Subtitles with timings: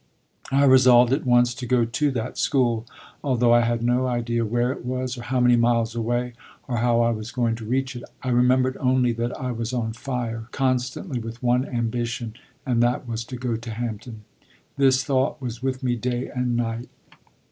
[0.51, 2.87] I resolved at once to go to that school,
[3.23, 6.33] although I had no idea where it was, or how many miles away,
[6.67, 9.93] or how I was going to reach it; I remembered only that I was on
[9.93, 12.33] fire constantly with one ambition,
[12.65, 14.23] and that was to go to Hampton.
[14.75, 16.89] This thought was with me day and night.